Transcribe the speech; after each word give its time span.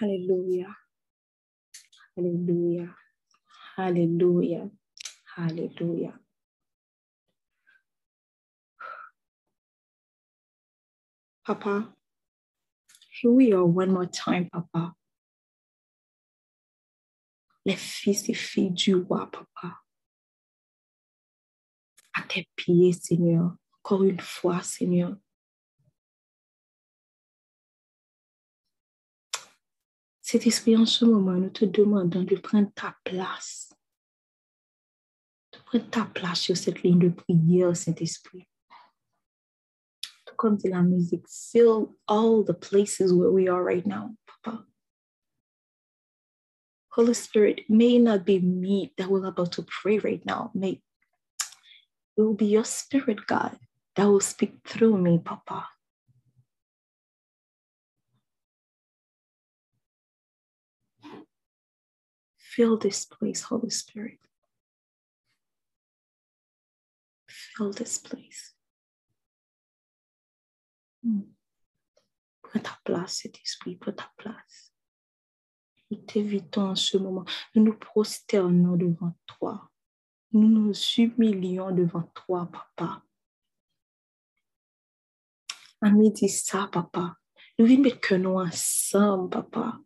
Hallelujah. 0.00 0.76
Hallelujah. 2.16 2.94
Hallelujah. 3.76 4.70
Hallelujah. 5.36 6.14
Papa, 11.44 11.92
here 13.10 13.30
we 13.30 13.52
are 13.52 13.64
one 13.64 13.92
more 13.92 14.06
time, 14.06 14.48
Papa. 14.50 14.94
Du 17.66 18.96
roi, 19.06 19.26
Papa. 19.26 19.80
À 22.16 22.22
tes 22.26 22.48
pieds, 22.56 22.94
Seigneur. 22.94 23.54
Encore 23.84 24.04
une 24.04 24.20
fois, 24.20 24.62
Seigneur. 24.62 25.14
Cet 30.30 30.46
esprit, 30.46 30.76
en 30.76 30.86
ce 30.86 31.04
moment, 31.04 31.32
nous 31.32 31.50
te 31.50 31.64
demandons 31.64 32.22
de 32.22 32.36
prendre 32.36 32.70
ta 32.72 32.94
place. 33.02 33.74
De 35.52 35.58
prendre 35.66 35.90
ta 35.90 36.04
place 36.04 36.42
sur 36.42 36.56
cette 36.56 36.84
ligne 36.84 37.00
de 37.00 37.08
prière, 37.08 37.76
Saint-Esprit. 37.76 38.46
Tout 40.24 40.36
comme 40.36 40.56
dit 40.56 40.68
la 40.68 40.82
musique, 40.82 41.26
fill 41.28 41.96
all 42.06 42.44
the 42.44 42.52
places 42.52 43.12
where 43.12 43.32
we 43.32 43.48
are 43.48 43.60
right 43.60 43.84
now, 43.84 44.14
Papa. 44.44 44.64
Holy 46.90 47.14
Spirit, 47.14 47.64
may 47.68 47.98
not 47.98 48.24
be 48.24 48.38
me 48.38 48.92
that 48.98 49.08
we're 49.08 49.26
about 49.26 49.50
to 49.50 49.64
pray 49.64 49.98
right 49.98 50.24
now. 50.24 50.52
May 50.54 50.80
it 52.16 52.22
will 52.22 52.34
be 52.34 52.46
your 52.46 52.64
spirit, 52.64 53.26
God, 53.26 53.58
that 53.96 54.04
will 54.04 54.20
speak 54.20 54.52
through 54.64 54.96
me, 54.96 55.18
Papa. 55.18 55.66
Fill 62.60 62.76
this 62.76 63.06
place, 63.06 63.40
Holy 63.40 63.70
Spirit. 63.70 64.20
Fill 67.26 67.72
this 67.72 67.96
place. 67.96 68.54
Hmm. 71.02 71.22
Prends 72.42 72.62
ta 72.62 72.78
place, 72.84 73.22
cet 73.22 73.38
esprit, 73.42 73.76
prends 73.76 73.96
ta 73.96 74.12
place. 74.18 74.74
Nous 75.90 76.02
t'évitons 76.02 76.72
en 76.72 76.76
ce 76.76 76.98
moment. 76.98 77.24
Nous 77.54 77.64
nous 77.64 77.78
prosternons 77.78 78.76
devant 78.76 79.16
toi. 79.24 79.70
Nous 80.32 80.46
nous 80.46 80.74
humilions 80.98 81.70
devant 81.70 82.12
toi, 82.14 82.46
Papa. 82.52 83.02
En 85.80 85.92
midi 85.92 86.28
ça, 86.28 86.68
Papa. 86.70 87.16
Nous 87.58 87.80
mettre 87.80 88.00
que 88.00 88.16
nous 88.16 88.38
ensemble, 88.38 89.30
Papa. 89.30 89.80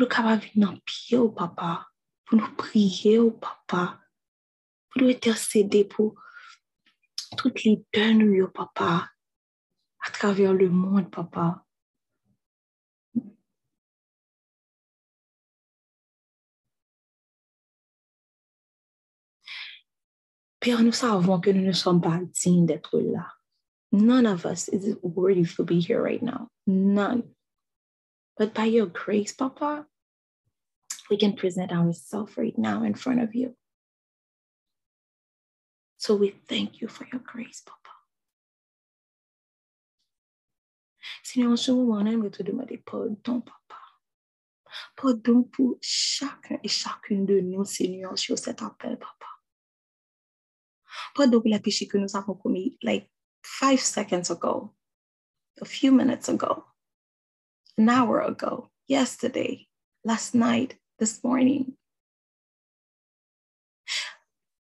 Pour 0.00 0.08
nous 0.08 0.14
capables 0.16 0.40
de 0.40 0.46
venir 0.54 0.80
pied 0.86 1.18
au 1.18 1.28
Papa. 1.28 1.86
Pour 2.24 2.38
nous 2.38 2.54
prier 2.56 3.18
au 3.18 3.32
Papa. 3.32 4.00
Pour 4.88 5.02
nous 5.02 5.10
intercéder 5.10 5.84
pour 5.84 6.14
toutes 7.36 7.64
les 7.64 7.84
deux 7.92 8.12
nous, 8.14 8.48
Papa. 8.48 9.10
À 10.00 10.10
travers 10.10 10.54
le 10.54 10.70
monde, 10.70 11.10
Papa. 11.10 11.66
Père, 20.60 20.82
nous 20.82 20.92
savons 20.92 21.40
que 21.40 21.50
nous 21.50 21.66
ne 21.66 21.72
sommes 21.72 22.00
pas 22.00 22.18
dignes 22.42 22.64
d'être 22.64 22.98
là. 22.98 23.34
None 23.92 24.26
of 24.26 24.46
us 24.46 24.68
is 24.68 24.96
worthy 25.02 25.44
to 25.44 25.62
be 25.62 25.78
here 25.78 26.00
right 26.00 26.22
now. 26.22 26.48
None. 26.66 27.24
But 28.40 28.54
by 28.54 28.64
your 28.64 28.86
grace, 28.86 29.34
Papa, 29.34 29.84
we 31.10 31.18
can 31.18 31.34
present 31.34 31.72
ourselves 31.72 32.38
right 32.38 32.56
now 32.56 32.84
in 32.84 32.94
front 32.94 33.20
of 33.20 33.34
you. 33.34 33.54
So 35.98 36.16
we 36.16 36.30
thank 36.48 36.80
you 36.80 36.88
for 36.88 37.06
your 37.12 37.20
grace, 37.20 37.60
Papa. 37.60 37.76
Seigneur, 41.22 41.50
en 41.50 41.56
ce 41.58 41.70
moment, 41.70 41.98
on 42.00 42.06
aimerait 42.06 42.30
te 42.30 42.42
demander 42.42 42.78
pardon, 42.78 43.42
Papa. 43.42 43.78
Pardon 44.96 45.42
pour 45.42 45.76
chacun 45.82 46.58
et 46.64 46.68
chacune 46.68 47.26
de 47.26 47.40
nous, 47.40 47.66
Seigneur, 47.66 48.18
sur 48.18 48.38
cet 48.38 48.62
appel, 48.62 48.98
Papa. 48.98 49.26
Pardon 51.14 51.42
pour 51.42 51.50
les 51.50 51.60
péchés 51.60 51.86
que 51.86 51.98
nous 51.98 52.16
avons 52.16 52.32
commis, 52.32 52.78
like 52.80 53.10
five 53.42 53.80
seconds 53.80 54.30
ago, 54.30 54.74
a 55.60 55.66
few 55.66 55.92
minutes 55.92 56.30
ago, 56.30 56.64
an 57.80 57.88
hour 57.88 58.20
ago, 58.20 58.70
yesterday, 58.86 59.66
last 60.04 60.34
night, 60.34 60.74
this 60.98 61.24
morning. 61.24 61.72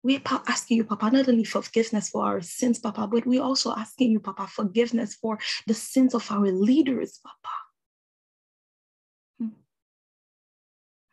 We're 0.03 0.21
asking 0.27 0.79
you, 0.79 0.85
Papa, 0.85 1.11
not 1.11 1.29
only 1.29 1.45
for 1.45 1.63
forgiveness 1.63 2.11
for 2.11 2.25
our 2.25 2.41
sins, 2.41 2.81
Papa, 2.81 3.07
but 3.07 3.27
we're 3.27 3.43
also 3.43 3.73
asking 3.73 4.11
you, 4.11 4.21
Papa, 4.21 4.49
forgiveness 4.49 5.15
for 5.15 5.39
the 5.67 5.75
sins 5.75 6.15
of 6.15 6.31
our 6.31 6.51
leaders, 6.51 7.21
Papa. 7.23 7.55
Hmm. 9.39 9.57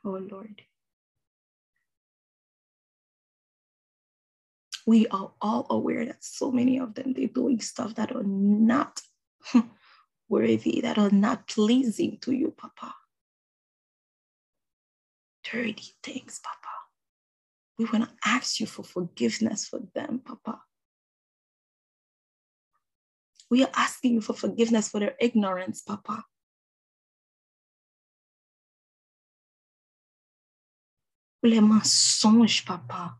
Oh, 0.04 0.20
Lord. 0.32 0.62
we 4.86 5.08
are 5.08 5.32
all 5.42 5.66
aware 5.70 6.06
that 6.06 6.22
so 6.22 6.52
many 6.52 6.78
of 6.78 6.94
them 6.94 7.14
they're 7.14 7.28
doing 7.28 7.62
stuff 7.62 7.96
that 7.96 8.14
are 8.14 8.24
not 8.24 9.00
worthy, 10.34 10.82
that 10.82 10.98
are 10.98 11.12
not 11.12 11.48
pleasing 11.48 12.18
to 12.22 12.32
you, 12.32 12.54
Papa. 12.58 12.94
Dirty 15.44 15.94
things, 16.02 16.40
Papa. 16.44 16.74
We 17.78 17.86
want 17.86 18.10
to 18.10 18.16
ask 18.26 18.60
you 18.60 18.66
for 18.66 18.84
forgiveness 18.84 19.68
for 19.68 19.80
them, 19.94 20.22
Papa. 20.26 20.62
We 23.50 23.64
are 23.64 23.72
asking 23.76 24.14
you 24.14 24.22
for 24.22 24.34
forgiveness 24.34 24.90
for 24.90 25.00
their 25.00 25.16
ignorance, 25.20 25.82
Papa. 25.82 26.26
Pour 31.42 31.50
les 31.50 31.62
mensonges, 31.62 32.66
Papa. 32.66 33.20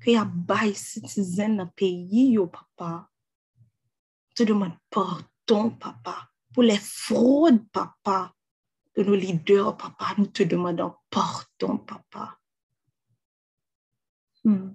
que 0.00 0.16
a 0.16 0.24
bail 0.24 0.74
citizen 0.74 1.56
dans 1.56 1.66
pays, 1.66 2.32
yo, 2.32 2.46
papa. 2.46 3.08
Te 4.34 4.44
demande 4.44 4.78
pardon, 4.88 5.70
papa, 5.70 6.29
pour 6.52 6.62
les 6.62 6.78
fraudes, 6.78 7.68
papa, 7.70 8.34
de 8.96 9.04
nos 9.04 9.14
leaders, 9.14 9.76
papa. 9.76 10.14
Nous 10.18 10.26
te 10.26 10.42
demandons 10.42 10.94
pardon, 11.08 11.78
papa. 11.78 12.38
Hmm. 14.44 14.72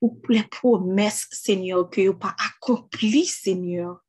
Ou 0.00 0.14
pour 0.16 0.32
les 0.32 0.44
promesses, 0.44 1.26
Seigneur, 1.30 1.88
que 1.88 2.06
vous 2.06 2.18
pas 2.18 2.36
accompli, 2.38 3.26
Seigneur. 3.26 4.04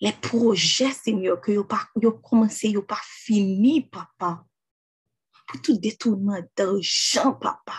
Les 0.00 0.12
projets, 0.12 0.92
Seigneur, 0.92 1.40
que 1.40 1.52
vous 1.52 1.64
pas 1.64 1.88
commencé, 2.22 2.72
vous 2.74 2.82
pas 2.82 3.00
fini, 3.02 3.88
papa. 3.88 4.44
pour 5.46 5.60
tout 5.62 5.78
détournement 5.78 6.40
d'argent, 6.56 7.34
papa. 7.34 7.78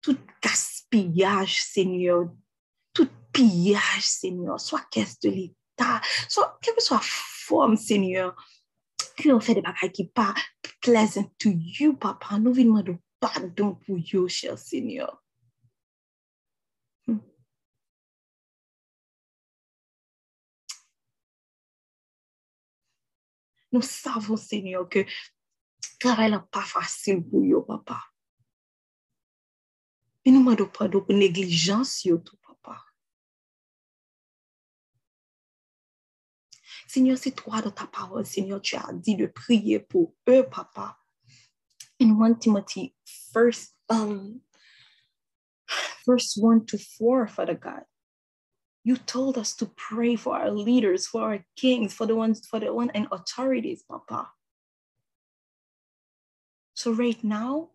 Tout 0.00 0.18
gaspillage, 0.90 1.62
Seigneur. 1.62 2.30
Tout 2.92 3.08
pillage, 3.32 4.02
Seigneur. 4.02 4.60
Soit 4.60 4.84
caisse 4.90 5.18
de 5.20 5.30
l'État, 5.30 6.00
soit 6.28 6.58
quelle 6.62 6.74
que 6.74 6.82
soit 6.82 7.00
forme, 7.02 7.76
Seigneur. 7.76 8.34
Qu'on 9.22 9.40
fait 9.40 9.54
des 9.54 9.62
bagages 9.62 9.92
qui 9.92 10.06
pas 10.06 10.34
pleasant 10.80 11.30
to 11.38 11.50
you, 11.50 11.96
papa. 11.96 12.38
Nous 12.38 12.52
venons 12.52 12.82
de 12.82 12.96
pardon 13.20 13.74
pour 13.74 13.98
you, 13.98 14.28
cher 14.28 14.58
Seigneur. 14.58 15.22
Nous 23.70 23.82
savons, 23.82 24.38
Seigneur, 24.38 24.88
que 24.88 25.04
travail 26.00 26.30
n'est 26.30 26.38
pas 26.50 26.62
facile 26.62 27.22
pour 27.22 27.42
vous, 27.42 27.62
papa. 27.62 28.07
Mais 30.28 30.34
nous 30.34 30.40
demandons 30.40 30.68
pardon 30.68 31.00
pour 31.00 31.14
négligence, 31.14 32.00
surtout, 32.00 32.36
papa. 32.46 32.84
Seigneur, 36.86 37.16
c'est 37.16 37.30
toi 37.30 37.62
dans 37.62 37.70
ta 37.70 37.86
parole, 37.86 38.26
Seigneur, 38.26 38.60
tu 38.60 38.76
as 38.76 38.92
dit 38.92 39.16
de 39.16 39.24
prier 39.24 39.78
pour 39.78 40.14
eux, 40.28 40.46
papa. 40.46 40.98
In 41.98 42.10
1 42.10 42.34
Timothy, 42.34 42.94
first, 43.32 43.74
um, 43.88 44.42
verse 46.06 46.36
1 46.36 46.66
to 46.66 46.76
4, 46.76 47.26
Father 47.28 47.54
God. 47.54 47.84
You 48.84 48.98
told 48.98 49.38
us 49.38 49.56
to 49.56 49.66
pray 49.76 50.14
for 50.16 50.36
our 50.36 50.50
leaders, 50.50 51.06
for 51.06 51.22
our 51.22 51.46
kings, 51.56 51.94
for 51.94 52.06
the 52.06 52.14
ones, 52.14 52.46
for 52.46 52.60
the 52.60 52.70
one 52.70 52.90
and 52.90 53.08
authorities, 53.10 53.82
Papa. 53.88 54.28
So 56.74 56.92
right 56.92 57.24
now, 57.24 57.70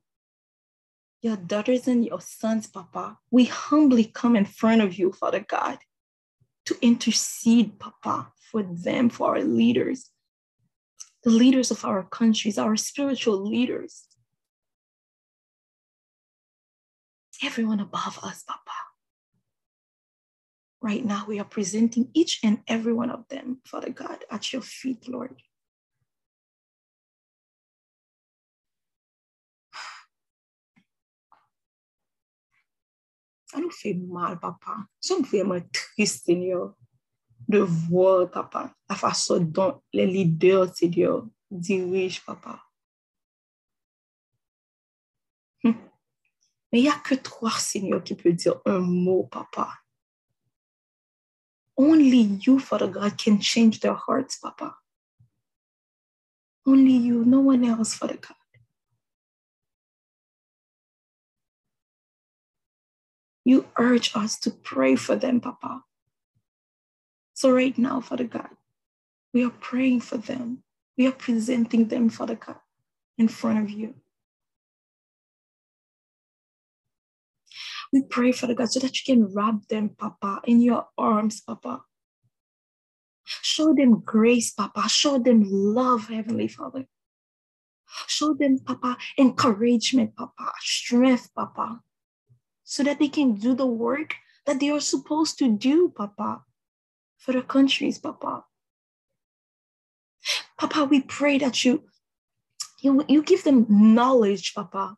your 1.24 1.38
daughters 1.38 1.88
and 1.88 2.06
your 2.06 2.22
sons, 2.22 2.68
Papa, 2.68 3.18
we 3.32 3.46
humbly 3.46 4.04
come 4.04 4.36
in 4.36 4.46
front 4.46 4.82
of 4.82 5.00
you, 5.00 5.12
Father 5.14 5.40
God. 5.40 5.80
to 6.66 6.78
intercede, 6.82 7.80
Papa, 7.80 8.32
for 8.52 8.64
them, 8.64 9.10
for 9.10 9.36
our 9.36 9.44
leaders, 9.44 10.12
the 11.24 11.30
leaders 11.30 11.72
of 11.72 11.84
our 11.86 12.04
countries, 12.04 12.58
our 12.58 12.76
spiritual 12.78 13.38
leaders, 13.50 14.08
everyone 17.44 17.80
above 17.82 18.20
us, 18.24 18.44
Papa. 18.44 18.62
Right 20.82 21.04
now, 21.06 21.26
we 21.28 21.40
are 21.40 21.46
presenting 21.46 22.10
each 22.14 22.40
and 22.44 22.60
every 22.68 22.94
one 22.94 23.10
of 23.10 23.28
them, 23.30 23.60
Father 23.66 23.90
God, 23.90 24.20
at 24.32 24.54
your 24.54 24.62
feet, 24.62 25.08
Lord. 25.08 25.36
Ça 33.54 33.60
nous 33.60 33.70
fait 33.70 33.94
mal, 33.94 34.40
papa. 34.40 34.78
Fait 35.00 35.22
vraiment 35.22 35.62
triste, 35.72 36.26
Seigneur, 36.26 36.74
de 37.48 37.60
voir, 37.60 38.32
papa, 38.32 38.74
la 38.90 38.96
façon 38.96 39.40
dont 39.40 39.80
les 39.94 40.08
leaders, 40.08 40.76
Seigneur, 40.76 41.28
dirigent, 41.52 42.24
papa. 42.26 42.64
Mais 45.64 46.80
il 46.80 46.82
n'y 46.82 46.90
a 46.90 46.98
que 46.98 47.14
toi, 47.14 47.52
Seigneur, 47.52 48.04
qui 48.04 48.16
peut 48.16 48.34
dire 48.34 48.60
un 48.66 48.80
mot, 48.80 49.26
papa. 49.26 49.70
Only 51.78 52.40
you, 52.42 52.58
Father 52.58 52.88
God, 52.88 53.20
can 53.20 53.40
change 53.40 53.80
their 53.82 53.94
hearts, 53.96 54.40
Papa. 54.40 54.76
Only 56.66 56.94
you, 56.94 57.24
no 57.24 57.42
one 57.42 57.64
else, 57.66 57.94
Father 57.94 58.18
God. 58.18 58.43
You 63.46 63.68
urge 63.78 64.12
us 64.16 64.40
to 64.40 64.52
pray 64.52 64.96
for 64.96 65.16
them, 65.16 65.42
Papa. 65.42 65.84
So, 67.34 67.52
right 67.52 67.78
now, 67.78 68.00
Father 68.00 68.24
God, 68.24 68.50
we 69.34 69.44
are 69.44 69.50
praying 69.50 70.02
for 70.02 70.18
them. 70.18 70.64
We 70.98 71.08
are 71.08 71.12
presenting 71.12 71.88
them, 71.88 72.10
Father 72.10 72.36
God, 72.36 72.58
in 73.18 73.28
front 73.28 73.64
of 73.64 73.70
you. 73.70 73.96
We 77.92 78.04
pray, 78.04 78.32
Father 78.32 78.54
God, 78.54 78.72
so 78.72 78.80
that 78.80 78.96
you 78.96 79.16
can 79.16 79.34
wrap 79.34 79.68
them, 79.70 79.90
Papa, 79.90 80.42
in 80.46 80.62
your 80.62 80.88
arms, 80.98 81.42
Papa. 81.42 81.82
Show 83.26 83.74
them 83.74 84.02
grace, 84.06 84.52
Papa. 84.52 84.88
Show 84.90 85.20
them 85.20 85.44
love, 85.48 86.08
Heavenly 86.08 86.48
Father. 86.48 86.86
Show 88.08 88.34
them, 88.34 88.60
Papa, 88.60 88.98
encouragement, 89.18 90.16
Papa, 90.16 90.52
strength, 90.60 91.30
Papa, 91.36 91.82
so 92.74 92.82
that 92.82 92.98
they 92.98 93.08
can 93.08 93.36
do 93.36 93.54
the 93.54 93.68
work 93.68 94.16
that 94.48 94.60
they 94.60 94.72
are 94.72 94.80
supposed 94.80 95.38
to 95.38 95.48
do, 95.48 95.94
Papa, 95.96 96.42
for 97.20 97.32
the 97.32 97.44
countries, 97.44 98.00
Papa. 98.00 98.46
Papa, 100.58 100.86
we 100.86 101.02
pray 101.02 101.38
that 101.38 101.64
you, 101.64 101.84
you, 102.82 103.06
you 103.08 103.22
give 103.22 103.44
them 103.44 103.68
knowledge, 103.70 104.56
Papa, 104.56 104.98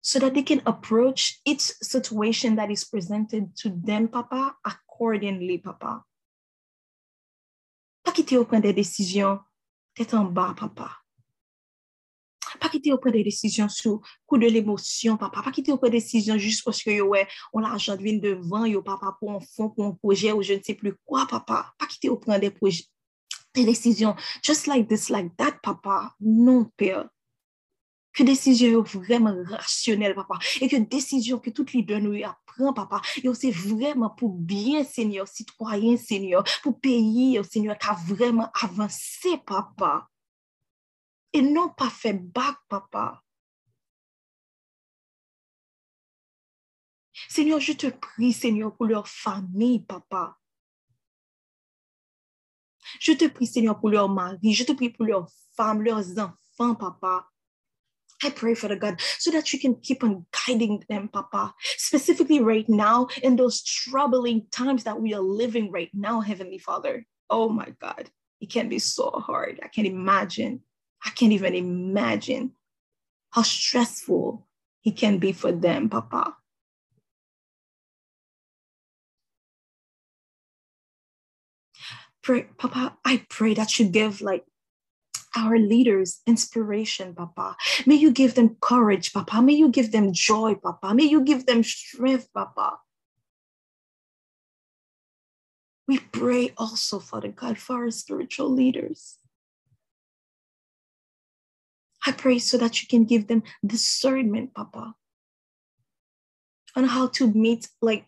so 0.00 0.20
that 0.20 0.34
they 0.34 0.44
can 0.44 0.62
approach 0.64 1.40
each 1.44 1.62
situation 1.82 2.54
that 2.54 2.70
is 2.70 2.84
presented 2.84 3.56
to 3.56 3.68
them, 3.68 4.06
Papa, 4.06 4.54
accordingly, 4.64 5.58
Papa. 5.58 6.04
Pas 8.04 8.12
quitter 8.12 8.36
au 8.36 8.44
point 8.44 8.60
des 8.60 8.72
décisions 8.72 9.40
d'être 9.96 10.14
en 10.14 10.26
bas, 10.26 10.54
Papa. 10.56 10.88
Pas 12.60 12.68
quitter 12.68 12.92
au 12.92 12.98
point 12.98 13.12
des 13.12 13.24
décisions 13.24 13.68
sur 13.68 14.00
coup 14.26 14.38
de 14.38 14.46
l'émotion, 14.46 15.16
papa. 15.16 15.42
Pas 15.42 15.50
quitter 15.52 15.72
au 15.72 15.78
point 15.78 15.90
des 15.90 15.98
décisions 15.98 16.38
juste 16.38 16.64
parce 16.64 16.82
que 16.82 17.00
ouais, 17.00 17.26
on 17.52 17.60
l'argent 17.60 17.96
de 17.96 18.18
devant, 18.18 18.64
yo, 18.64 18.82
papa, 18.82 19.16
pour 19.18 19.32
un 19.32 19.40
fond, 19.40 19.70
pour 19.70 19.84
un 19.84 19.92
projet 19.92 20.32
ou 20.32 20.42
je 20.42 20.54
ne 20.54 20.62
sais 20.62 20.74
plus 20.74 20.94
quoi, 21.04 21.26
papa. 21.26 21.72
Pas 21.78 21.86
quitter 21.86 22.08
au 22.08 22.16
point 22.16 22.38
des 22.38 22.50
projets, 22.50 22.84
des 23.54 23.64
décisions. 23.64 24.14
Just 24.42 24.66
like 24.66 24.88
this, 24.88 25.08
like 25.08 25.36
that, 25.36 25.58
papa. 25.62 26.14
Non, 26.20 26.70
Père 26.76 27.08
que 28.18 28.24
décision 28.24 28.82
vraiment 28.82 29.34
rationnelle, 29.48 30.14
papa, 30.14 30.38
et 30.60 30.68
que 30.68 30.76
décision 30.76 31.38
que 31.38 31.50
toutes 31.50 31.72
les 31.72 31.82
deux 31.82 32.00
nous 32.00 32.20
apprend, 32.24 32.72
papa, 32.72 33.00
et 33.22 33.28
c'est 33.34 33.52
vraiment 33.52 34.10
pour 34.10 34.30
bien, 34.30 34.82
Seigneur, 34.82 35.28
citoyen, 35.28 35.96
Seigneur, 35.96 36.42
pour 36.64 36.80
pays, 36.80 37.40
Seigneur, 37.48 37.78
qui 37.78 37.86
a 37.86 37.96
vraiment 38.06 38.50
avancé, 38.60 39.36
papa, 39.46 40.08
et 41.38 41.42
non 41.42 41.68
pas 41.68 41.90
fait 41.90 42.14
bac, 42.14 42.56
papa. 42.68 43.22
Seigneur, 47.28 47.60
je 47.60 47.72
te 47.72 47.86
prie, 47.88 48.32
Seigneur, 48.32 48.74
pour 48.74 48.86
leur 48.86 49.06
famille, 49.06 49.80
papa. 49.80 50.36
Je 53.00 53.12
te 53.12 53.28
prie, 53.28 53.46
Seigneur, 53.46 53.78
pour 53.78 53.90
leur 53.90 54.08
mari. 54.08 54.52
Je 54.52 54.64
te 54.64 54.72
prie 54.72 54.90
pour 54.90 55.06
leurs 55.06 55.28
femmes, 55.56 55.82
leurs 55.82 56.18
enfants, 56.18 56.74
papa. 56.74 57.28
I 58.22 58.30
pray, 58.30 58.54
Father 58.56 58.74
God, 58.74 59.00
so 59.18 59.30
that 59.30 59.52
you 59.52 59.60
can 59.60 59.76
keep 59.76 60.02
on 60.02 60.26
guiding 60.46 60.82
them, 60.88 61.06
Papa, 61.06 61.54
specifically 61.76 62.40
right 62.40 62.68
now 62.68 63.06
in 63.22 63.36
those 63.36 63.62
troubling 63.62 64.46
times 64.50 64.82
that 64.84 65.00
we 65.00 65.14
are 65.14 65.20
living 65.20 65.70
right 65.70 65.90
now, 65.94 66.20
Heavenly 66.20 66.58
Father. 66.58 67.06
Oh 67.30 67.48
my 67.48 67.72
God, 67.80 68.10
it 68.40 68.50
can 68.50 68.68
be 68.68 68.80
so 68.80 69.10
hard. 69.10 69.60
I 69.62 69.68
can't 69.68 69.86
imagine. 69.86 70.62
I 71.04 71.10
can't 71.10 71.32
even 71.32 71.54
imagine 71.54 72.52
how 73.30 73.42
stressful 73.42 74.46
it 74.84 74.96
can 74.96 75.18
be 75.18 75.32
for 75.32 75.52
them, 75.52 75.88
Papa. 75.88 76.36
Pray, 82.22 82.46
Papa, 82.58 82.96
I 83.04 83.24
pray 83.28 83.54
that 83.54 83.78
you 83.78 83.86
give 83.86 84.20
like 84.20 84.44
our 85.36 85.58
leaders 85.58 86.20
inspiration, 86.26 87.14
Papa. 87.14 87.56
May 87.86 87.94
you 87.94 88.10
give 88.10 88.34
them 88.34 88.56
courage, 88.60 89.12
Papa. 89.12 89.40
May 89.42 89.54
you 89.54 89.68
give 89.68 89.92
them 89.92 90.12
joy, 90.12 90.54
Papa. 90.54 90.94
May 90.94 91.04
you 91.04 91.22
give 91.22 91.46
them 91.46 91.62
strength, 91.62 92.28
Papa. 92.32 92.78
We 95.86 95.98
pray 95.98 96.52
also, 96.56 96.98
Father 96.98 97.28
God, 97.28 97.58
for 97.58 97.76
our 97.76 97.90
spiritual 97.90 98.50
leaders. 98.50 99.17
I 102.08 102.12
pray 102.12 102.38
so 102.38 102.56
that 102.58 102.80
you 102.80 102.88
can 102.88 103.04
give 103.04 103.26
them 103.26 103.42
discernment, 103.64 104.54
Papa, 104.54 104.94
on 106.74 106.84
how 106.84 107.08
to 107.08 107.30
meet 107.32 107.68
like 107.82 108.06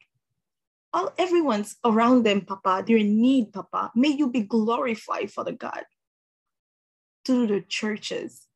all 0.93 1.13
everyone's 1.19 1.77
around 1.85 2.25
them, 2.25 2.41
Papa, 2.41 2.85
their 2.87 2.99
need, 2.99 3.53
Papa. 3.53 3.93
May 3.95 4.09
you 4.09 4.31
be 4.31 4.41
glorified, 4.41 5.31
Father 5.31 5.53
God 5.53 5.85
through 7.25 7.47
the 7.47 7.61
churches, 7.61 8.47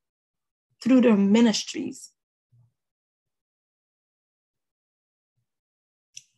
through 0.83 1.03
their 1.03 1.17
ministries. 1.17 2.11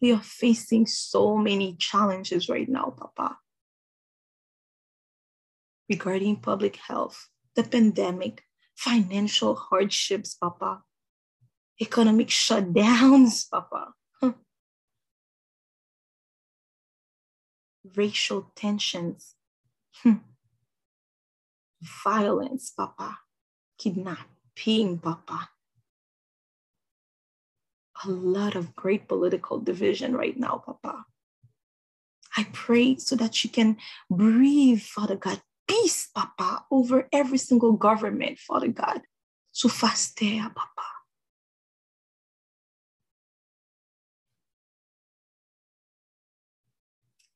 We 0.00 0.12
are 0.12 0.22
facing 0.22 0.86
so 0.86 1.36
many 1.36 1.76
challenges 1.76 2.48
right 2.48 2.68
now, 2.68 2.94
Papa, 2.96 3.38
regarding 5.88 6.36
public 6.36 6.76
health, 6.76 7.28
the 7.54 7.62
pandemic, 7.62 8.42
financial 8.76 9.54
hardships, 9.56 10.34
Papa, 10.34 10.82
economic 11.80 12.28
shutdowns, 12.28 13.50
Papa. 13.50 13.92
Racial 17.96 18.52
tensions. 18.54 19.34
Hmm 20.02 20.16
violence, 22.04 22.70
Papa, 22.70 23.18
kidnapping, 23.78 24.98
Papa. 24.98 25.50
A 28.04 28.10
lot 28.10 28.54
of 28.54 28.76
great 28.76 29.08
political 29.08 29.58
division 29.58 30.14
right 30.14 30.38
now, 30.38 30.62
Papa. 30.64 31.04
I 32.36 32.46
pray 32.52 32.96
so 32.96 33.16
that 33.16 33.42
you 33.42 33.50
can 33.50 33.78
breathe, 34.10 34.82
Father 34.82 35.16
God, 35.16 35.40
peace, 35.66 36.08
Papa, 36.14 36.64
over 36.70 37.08
every 37.12 37.38
single 37.38 37.72
government, 37.72 38.38
Father 38.38 38.68
God. 38.68 39.02
So 39.52 39.68
fast 39.68 40.18
there, 40.20 40.42
Papa. 40.42 40.82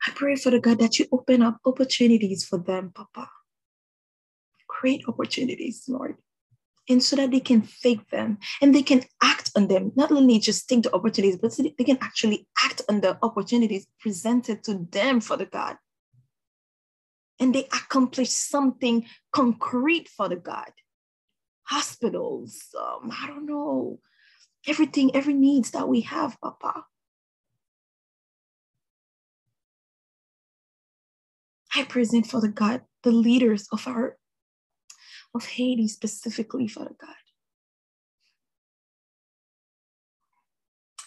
I 0.06 0.12
pray, 0.14 0.36
Father 0.36 0.60
God, 0.60 0.78
that 0.78 0.98
you 0.98 1.06
open 1.12 1.42
up 1.42 1.58
opportunities 1.64 2.44
for 2.44 2.58
them, 2.58 2.92
Papa 2.94 3.28
create 4.80 5.04
opportunities, 5.06 5.84
Lord. 5.88 6.16
And 6.88 7.02
so 7.02 7.14
that 7.16 7.30
they 7.30 7.40
can 7.40 7.68
take 7.82 8.08
them 8.08 8.38
and 8.62 8.74
they 8.74 8.82
can 8.82 9.02
act 9.22 9.50
on 9.54 9.68
them, 9.68 9.92
not 9.94 10.10
only 10.10 10.38
just 10.38 10.68
take 10.68 10.82
the 10.82 10.94
opportunities, 10.94 11.36
but 11.36 11.54
they 11.56 11.84
can 11.84 11.98
actually 12.00 12.48
act 12.64 12.80
on 12.88 13.00
the 13.00 13.18
opportunities 13.22 13.86
presented 14.00 14.64
to 14.64 14.88
them 14.90 15.20
for 15.20 15.36
the 15.36 15.46
God 15.46 15.76
and 17.40 17.54
they 17.54 17.64
accomplish 17.64 18.30
something 18.30 19.06
concrete 19.32 20.08
for 20.08 20.28
the 20.28 20.36
God. 20.36 20.70
Hospitals, 21.64 22.68
um, 22.78 23.10
I 23.12 23.26
don't 23.26 23.46
know, 23.46 24.00
everything, 24.68 25.14
every 25.16 25.34
needs 25.34 25.70
that 25.72 25.88
we 25.88 26.02
have, 26.02 26.38
Papa. 26.42 26.84
I 31.74 31.84
present 31.84 32.26
for 32.26 32.40
the 32.40 32.48
God, 32.48 32.82
the 33.02 33.12
leaders 33.12 33.66
of 33.72 33.86
our 33.88 34.18
of 35.34 35.46
Haiti 35.46 35.88
specifically, 35.88 36.68
Father 36.68 36.94
God. 37.00 37.14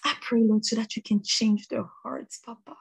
I 0.05 0.15
pray, 0.21 0.41
Lord, 0.43 0.65
so 0.65 0.75
that 0.77 0.95
you 0.95 1.01
can 1.01 1.21
change 1.23 1.67
their 1.67 1.85
hearts, 2.03 2.39
Papa. 2.45 2.75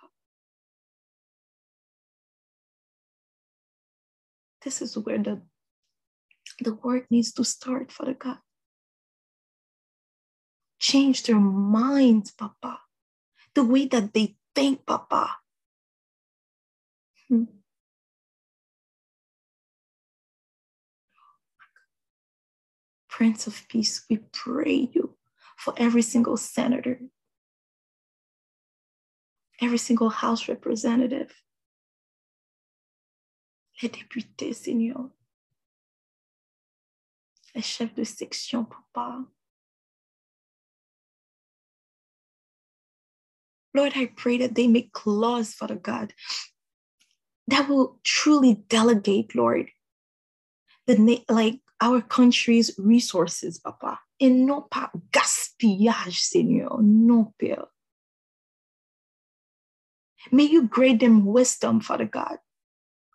This 4.65 4.81
is 4.81 4.97
where 4.97 5.19
the, 5.19 5.43
the 6.61 6.75
work 6.75 7.11
needs 7.11 7.33
to 7.33 7.45
start, 7.45 7.91
Father 7.91 8.15
God. 8.15 8.39
Change 10.79 11.25
their 11.25 11.41
minds, 11.41 12.31
Papa. 12.31 12.81
The 13.55 13.65
way 13.65 13.87
that 13.87 14.15
they 14.15 14.37
think, 14.55 14.87
Papa. 14.87 15.37
Hmm. 17.29 17.45
Prince 23.09 23.47
of 23.47 23.69
Peace, 23.69 24.05
we 24.09 24.19
pray 24.33 24.89
you 24.93 25.17
for 25.57 25.75
every 25.77 26.03
single 26.03 26.37
senator, 26.37 26.99
every 29.61 29.79
single 29.79 30.09
House 30.09 30.49
representative, 30.49 31.42
les 33.83 33.89
députés, 33.89 34.53
Seigneur, 34.53 35.11
les 37.55 37.63
chefs 37.63 37.95
de 37.95 38.05
section, 38.05 38.65
Papa. 38.65 39.25
Lord, 43.75 43.93
I 43.97 44.07
pray 44.07 44.39
that 44.39 44.55
they 44.55 44.69
make 44.69 45.07
laws, 45.07 45.55
Father 45.55 45.77
God, 45.77 46.13
that 47.49 47.69
will 47.69 47.99
truly 48.05 48.63
delegate, 48.69 49.35
Lord, 49.35 49.71
the 50.87 51.25
like 51.29 51.61
our 51.81 52.01
country's 52.01 52.71
resources, 52.79 53.59
Papa, 53.59 53.99
et 54.21 54.31
non 54.31 54.69
pas 54.71 54.91
gaspillage, 55.11 56.21
Seigneur, 56.21 56.79
non, 56.81 57.33
Père. 57.41 57.67
May 60.31 60.45
you 60.45 60.69
grant 60.69 61.01
them 61.01 61.25
wisdom, 61.25 61.81
Father 61.81 62.05
God. 62.05 62.39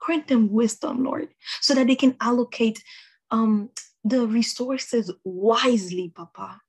Grant 0.08 0.30
them 0.30 0.50
wisdom, 0.54 1.04
Lord, 1.04 1.28
so 1.60 1.76
that 1.76 1.88
they 1.88 1.96
can 1.98 2.16
allocate 2.22 2.82
um, 3.30 3.72
the 4.06 4.26
resources 4.26 5.12
wisely, 5.26 6.14
Papa. 6.16 6.62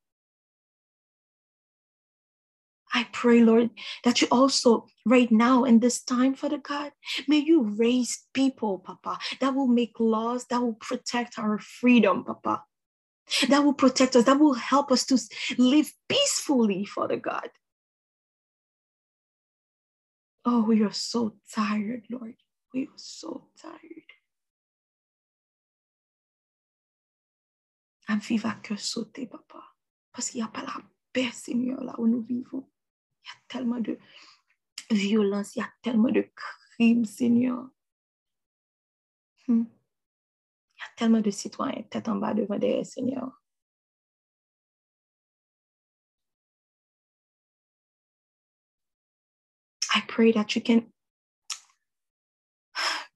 I 2.93 3.07
pray, 3.13 3.43
Lord, 3.43 3.71
that 4.03 4.21
you 4.21 4.27
also, 4.33 4.87
right 5.07 5.31
now 5.31 5.63
in 5.63 5.79
this 5.79 6.03
time, 6.03 6.35
Father 6.35 6.59
God, 6.59 6.91
may 7.29 7.37
you 7.39 7.63
raise 7.63 8.27
people, 8.35 8.81
Papa, 8.81 9.21
that 9.41 9.55
will 9.55 9.69
make 9.69 10.01
laws 10.01 10.47
that 10.47 10.61
will 10.61 10.75
protect 10.75 11.39
our 11.39 11.61
freedom, 11.61 12.25
Papa, 12.25 12.65
that 13.49 13.63
will 13.63 13.73
protect 13.73 14.17
us, 14.17 14.25
that 14.25 14.41
will 14.41 14.55
help 14.55 14.91
us 14.91 15.07
to 15.07 15.19
live 15.59 15.93
peacefully, 16.09 16.85
Father 16.87 17.19
God. 17.19 17.51
Oh, 20.45 20.63
we 20.63 20.83
are 20.83 20.91
so 20.91 21.35
tired, 21.55 22.03
Lord. 22.11 22.35
We 22.73 22.87
are 22.87 22.99
so 22.99 23.51
tired. 23.57 24.13
À 28.07 28.17
vivre 28.17 28.49
à 28.49 28.55
cœur 28.55 28.79
sauté, 28.79 29.27
Papa, 29.27 29.63
parce 30.13 30.31
qu'il 30.31 30.41
n'y 30.41 30.47
a 30.47 30.49
pas 30.49 30.63
la 30.63 30.77
paix, 31.13 31.31
Seigneur, 31.33 31.83
là 31.83 31.95
où 31.99 32.07
nous 32.07 32.23
vivons. 32.23 32.69
Il 33.23 33.29
y 33.29 33.31
a 33.31 33.41
tellement 33.49 33.81
de 33.81 33.99
violence, 34.91 35.57
il 35.57 35.61
y 35.61 35.63
a 35.63 35.71
tellement 35.83 36.11
de 36.11 36.27
crimes, 36.35 37.05
Seigneur. 37.05 37.69
Hmm. 39.47 39.65
Il 40.77 40.81
y 40.81 40.85
a 40.85 40.97
tellement 40.97 41.21
de 41.21 41.31
citoyens 41.31 41.83
tête 41.91 42.09
en 42.09 42.17
bas 42.17 42.35
devant 42.35 42.59
des 42.59 42.85
Seigneur. 42.85 43.43
I 49.95 50.03
pray 50.07 50.33
that 50.33 50.55
you 50.55 50.63
can 50.63 50.93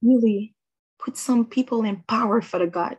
really 0.03 0.55
put 0.99 1.17
some 1.17 1.45
people 1.45 1.83
in 1.83 2.03
power 2.07 2.41
for 2.41 2.59
the 2.59 2.67
God 2.67 2.97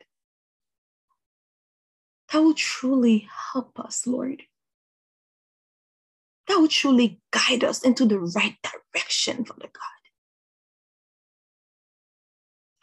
that 2.32 2.40
will 2.40 2.54
truly 2.54 3.28
help 3.52 3.78
us, 3.80 4.06
Lord. 4.06 4.42
That 6.48 6.58
will 6.58 6.68
truly 6.68 7.20
guide 7.32 7.64
us 7.64 7.82
into 7.82 8.04
the 8.06 8.18
right 8.20 8.56
direction, 8.62 9.44
Father 9.44 9.68
God. 9.72 9.94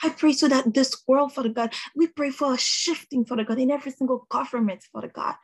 I 0.03 0.09
pray 0.09 0.33
so 0.33 0.47
that 0.47 0.73
this 0.73 0.95
world, 1.07 1.33
Father 1.33 1.49
God, 1.49 1.73
we 1.95 2.07
pray 2.07 2.31
for 2.31 2.53
a 2.53 2.57
shifting, 2.57 3.25
Father 3.25 3.43
God, 3.45 3.59
in 3.59 3.71
every 3.71 3.91
single 3.91 4.25
government, 4.29 4.83
Father 4.93 5.11
God. 5.13 5.35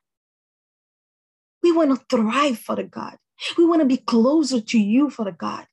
We 1.64 1.72
want 1.72 1.92
to 1.92 2.06
thrive, 2.18 2.60
Father 2.60 2.84
God. 2.84 3.18
We 3.58 3.66
want 3.66 3.82
to 3.82 3.88
be 3.88 3.98
closer 3.98 4.62
to 4.62 4.80
you, 4.80 5.10
Father 5.10 5.32
God. 5.38 5.66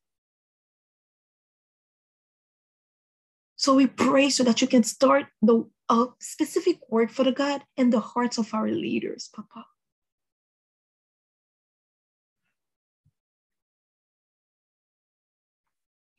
So 3.65 3.75
we 3.75 3.87
pray 3.87 4.29
so 4.29 4.45
that 4.45 4.61
you 4.61 4.69
can 4.69 4.83
start 4.83 5.25
the 5.41 5.65
uh, 5.89 6.09
specific 6.21 6.81
work, 6.91 7.09
for 7.09 7.25
the 7.25 7.33
God, 7.33 7.63
in 7.79 7.89
the 7.89 7.99
hearts 7.99 8.37
of 8.37 8.53
our 8.53 8.69
leaders, 8.69 9.31
Papa. 9.35 9.65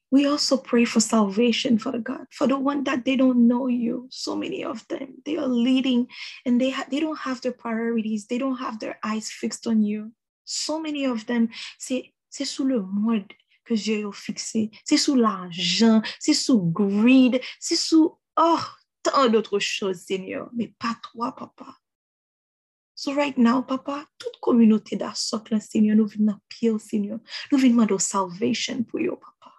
We 0.09 0.25
also 0.25 0.57
pray 0.57 0.85
for 0.85 0.99
salvation, 0.99 1.77
for 1.77 1.91
the 1.91 1.99
God, 1.99 2.25
for 2.31 2.47
the 2.47 2.57
one 2.57 2.83
that 2.85 3.05
they 3.05 3.15
don't 3.15 3.47
know 3.47 3.67
you. 3.67 4.07
So 4.09 4.35
many 4.35 4.65
of 4.65 4.87
them, 4.87 5.21
they 5.23 5.37
are 5.37 5.45
leading 5.45 6.07
and 6.47 6.59
they, 6.59 6.71
ha- 6.71 6.87
they 6.89 6.99
don't 6.99 7.19
have 7.19 7.41
their 7.41 7.51
priorities. 7.51 8.25
They 8.25 8.39
don't 8.39 8.57
have 8.57 8.79
their 8.79 8.97
eyes 9.03 9.29
fixed 9.29 9.67
on 9.67 9.83
you. 9.83 10.13
So 10.45 10.81
many 10.81 11.05
of 11.05 11.27
them, 11.27 11.49
c'est, 11.77 12.11
c'est 12.27 12.45
sous 12.45 12.65
le 12.65 12.81
monde 12.81 13.31
que 13.65 13.75
j'ai 13.75 14.05
fixé. 14.13 14.72
C'est 14.84 14.98
sous 14.98 15.15
l'argent, 15.15 16.01
c'est 16.19 16.34
sous 16.34 16.62
greed, 16.62 17.41
c'est 17.60 17.75
sous, 17.75 18.17
oh, 18.38 18.60
tant 19.03 19.27
d'autres 19.29 19.60
choses, 19.60 19.98
Seigneur, 19.98 20.50
mais 20.53 20.74
pas 20.79 20.95
toi, 21.01 21.36
Papa. 21.36 21.77
So 22.98 23.13
right 23.13 23.38
now, 23.38 23.62
Papa, 23.62 24.05
toute 24.17 24.39
communauté 24.39 24.95
d'assoc, 24.95 25.50
Seigneur, 25.60 25.98
nous 25.98 26.07
venons 26.07 26.39
pied, 26.48 26.72
Seigneur. 26.79 27.19
Nous 27.51 27.57
venons 27.57 27.72
demander 27.86 28.00
salvation 28.00 28.84
pour 28.84 29.01
eux, 29.01 29.19
Papa. 29.19 29.53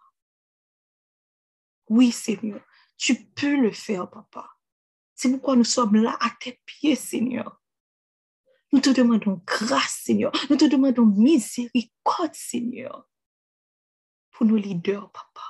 Oui, 1.88 2.10
Seigneur, 2.12 2.60
tu 2.96 3.14
peux 3.14 3.56
le 3.56 3.70
faire, 3.70 4.08
Papa. 4.08 4.48
C'est 5.14 5.30
pourquoi 5.30 5.54
nous 5.54 5.64
sommes 5.64 5.96
là 5.96 6.16
à 6.20 6.30
tes 6.40 6.60
pieds, 6.64 6.96
Seigneur. 6.96 7.60
Nous 8.72 8.80
te 8.80 8.90
demandons 8.90 9.42
grâce, 9.46 10.00
Seigneur. 10.04 10.32
Nous 10.50 10.56
te 10.56 10.64
demandons 10.64 11.06
miséricorde, 11.06 12.34
Seigneur, 12.34 13.06
pour 14.36 14.46
nos 14.46 14.56
leaders, 14.56 15.02
Papa. 15.12 15.40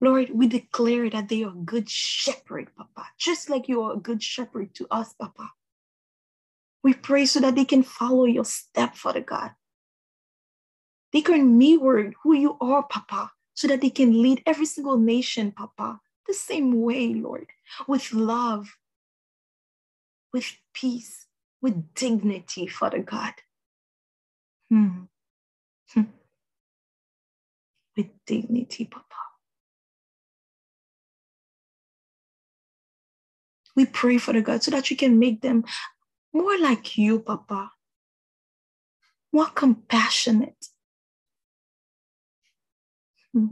Lord, 0.00 0.30
we 0.34 0.46
declare 0.46 1.08
that 1.10 1.28
they 1.28 1.44
are 1.44 1.50
a 1.50 1.64
good 1.64 1.88
shepherd, 1.88 2.70
Papa, 2.76 3.08
just 3.18 3.48
like 3.48 3.68
you 3.68 3.82
are 3.82 3.94
a 3.94 4.00
good 4.00 4.22
shepherd 4.22 4.74
to 4.74 4.86
us, 4.90 5.12
Papa. 5.14 5.50
We 6.82 6.92
pray 6.92 7.24
so 7.26 7.40
that 7.40 7.54
they 7.54 7.64
can 7.64 7.82
follow 7.82 8.24
your 8.26 8.44
step, 8.44 8.96
Father 8.96 9.22
God. 9.22 9.52
They 11.12 11.22
can 11.22 11.56
mirror 11.56 12.12
who 12.22 12.34
you 12.34 12.56
are, 12.60 12.82
Papa, 12.82 13.30
so 13.54 13.68
that 13.68 13.80
they 13.80 13.90
can 13.90 14.20
lead 14.20 14.42
every 14.44 14.66
single 14.66 14.98
nation, 14.98 15.52
Papa, 15.52 16.00
the 16.26 16.34
same 16.34 16.82
way, 16.82 17.14
Lord, 17.14 17.46
with 17.88 18.12
love, 18.12 18.68
with 20.34 20.56
peace, 20.74 21.26
with 21.62 21.94
dignity, 21.94 22.66
Father 22.66 22.98
God. 22.98 23.34
Hmm. 24.68 25.04
Hmm. 25.90 26.02
With 27.96 28.08
dignity, 28.26 28.86
Papa. 28.86 29.04
We 33.76 33.86
pray, 33.86 34.18
Father 34.18 34.40
God, 34.40 34.64
so 34.64 34.72
that 34.72 34.90
you 34.90 34.96
can 34.96 35.20
make 35.20 35.40
them 35.40 35.64
more 36.32 36.58
like 36.58 36.98
you, 36.98 37.20
Papa, 37.20 37.70
more 39.32 39.46
compassionate. 39.46 40.66
Hmm. 43.32 43.46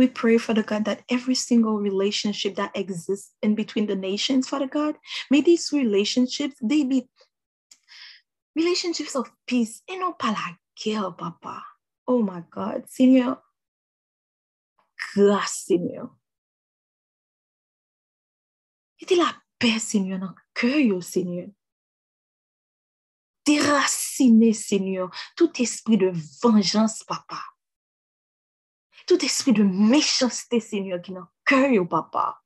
We 0.00 0.08
pray, 0.08 0.38
Father 0.38 0.62
God, 0.62 0.86
that 0.86 1.02
every 1.10 1.34
single 1.34 1.76
relationship 1.76 2.54
that 2.54 2.74
exists 2.74 3.34
in 3.42 3.54
between 3.54 3.86
the 3.86 3.94
nations, 3.94 4.48
Father 4.48 4.66
God, 4.66 4.96
may 5.30 5.42
these 5.42 5.74
relationships, 5.74 6.56
they 6.62 6.84
be 6.84 7.06
relationships 8.56 9.14
of 9.14 9.30
peace 9.46 9.82
pas 10.18 10.32
la 10.32 10.56
guerre, 10.82 11.12
Papa. 11.12 11.62
Oh 12.06 12.22
my 12.22 12.42
God, 12.50 12.84
Seigneur, 12.88 13.42
grâce, 15.12 15.66
Seigneur. 15.66 16.08
Mettez 19.02 19.16
la 19.16 19.34
paix, 19.58 19.78
Seigneur, 19.78 20.18
dans 20.18 20.28
le 20.28 20.34
cœur, 20.54 21.02
Seigneur. 21.02 21.48
Déraciner, 23.44 24.54
Seigneur, 24.54 25.10
tout 25.36 25.52
esprit 25.60 25.98
de 25.98 26.10
vengeance, 26.42 27.04
papa. 27.04 27.42
Tout 29.10 29.24
esprit 29.24 29.52
de 29.52 29.64
méchanceté, 29.64 30.60
Seigneur, 30.60 31.02
qui 31.02 31.10
est 31.10 31.76
dans 31.76 31.86
papa. 31.86 32.40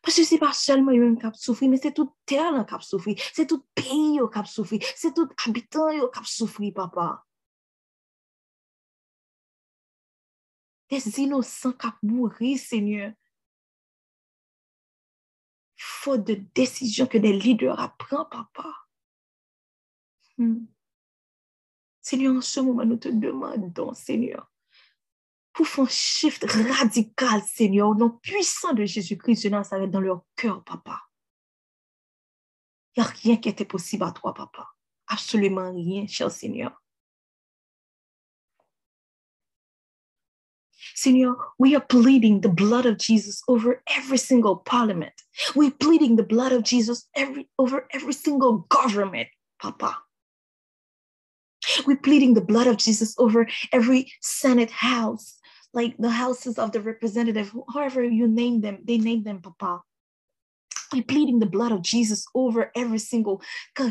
Parce 0.00 0.16
que 0.16 0.22
ce 0.22 0.34
n'est 0.34 0.38
pas 0.38 0.52
seulement 0.52 0.92
eux 0.92 1.16
qui 1.16 1.26
souffert, 1.40 1.68
mais 1.68 1.78
c'est 1.78 1.94
toute 1.94 2.14
terre 2.24 2.64
qui 2.64 2.74
a 2.74 2.78
souffert. 2.78 3.16
C'est 3.32 3.48
tout 3.48 3.66
pays 3.74 4.20
qui 4.32 4.38
a 4.38 4.44
souffert. 4.44 4.78
C'est 4.94 5.12
tout 5.12 5.28
habitant 5.44 5.88
qui 5.90 6.18
a 6.20 6.22
souffert, 6.22 6.72
papa. 6.72 7.26
Des 10.90 11.18
innocents 11.18 11.72
qui 11.72 11.88
mouru, 12.04 12.56
Seigneur. 12.56 13.14
Faute 15.76 16.22
de 16.22 16.34
décision 16.54 17.08
que 17.08 17.18
des 17.18 17.32
leaders 17.32 17.80
apprennent, 17.80 18.28
papa. 18.30 18.72
Hmm. 20.38 20.66
Seigneur, 22.00 22.36
en 22.36 22.40
ce 22.40 22.60
moment, 22.60 22.84
nous 22.84 22.96
te 22.96 23.08
demandons, 23.08 23.92
Seigneur, 23.92 24.53
pour 25.54 25.66
faire 25.66 25.84
un 25.84 25.88
shift 25.88 26.44
radical, 26.44 27.40
Seigneur, 27.42 27.88
au 27.88 27.94
nom 27.94 28.10
puissant 28.10 28.74
de 28.74 28.84
Jésus-Christ 28.84 29.44
de 29.44 29.48
Nazareth 29.50 29.90
dans 29.90 30.00
leur 30.00 30.22
cœur, 30.36 30.62
papa. 30.64 31.00
Il 32.96 33.00
n'y 33.00 33.06
a 33.06 33.10
rien 33.10 33.36
qui 33.36 33.48
était 33.48 33.64
possible 33.64 34.04
à 34.04 34.12
toi, 34.12 34.34
papa. 34.34 34.68
Absolument 35.08 35.72
rien, 35.72 36.06
cher 36.06 36.30
Seigneur. 36.30 36.72
Seigneur, 40.94 41.34
we 41.58 41.74
are 41.74 41.84
pleading 41.86 42.40
the 42.40 42.48
blood 42.48 42.86
of 42.86 42.98
Jesus 42.98 43.42
over 43.48 43.82
every 43.88 44.18
single 44.18 44.56
parliament. 44.56 45.12
We're 45.54 45.72
pleading 45.72 46.16
the 46.16 46.22
blood 46.22 46.52
of 46.52 46.62
Jesus 46.62 47.08
every, 47.14 47.48
over 47.58 47.86
every 47.92 48.12
single 48.12 48.66
government, 48.68 49.28
Papa. 49.60 49.98
We're 51.86 51.96
pleading 51.96 52.34
the 52.34 52.40
blood 52.40 52.66
of 52.66 52.76
Jesus 52.76 53.14
over 53.18 53.48
every 53.72 54.12
Senate 54.20 54.70
house, 54.70 55.38
like 55.74 55.96
the 55.98 56.10
houses 56.10 56.58
of 56.58 56.72
the 56.72 56.80
representative, 56.80 57.52
however 57.72 58.04
you 58.04 58.28
name 58.28 58.60
them, 58.60 58.78
they 58.84 58.98
name 58.98 59.24
them, 59.24 59.40
Papa. 59.40 59.82
We're 60.92 61.02
pleading 61.02 61.40
the 61.40 61.46
blood 61.46 61.72
of 61.72 61.82
Jesus 61.82 62.24
over 62.34 62.70
every 62.76 62.98
single, 62.98 63.42